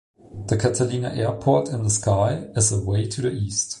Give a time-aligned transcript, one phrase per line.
[0.47, 3.69] The Catalina Airport-In-The-Sky is away to the east.